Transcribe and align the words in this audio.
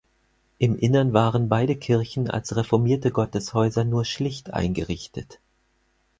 Im 0.57 0.75
Innern 0.79 1.13
waren 1.13 1.47
beide 1.47 1.75
Kirchen 1.75 2.27
als 2.27 2.55
reformierte 2.55 3.11
Gotteshäuser 3.11 3.83
nur 3.83 4.03
schlicht 4.03 4.51
eingerichtet. 4.51 5.39